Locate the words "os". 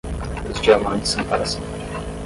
0.49-0.59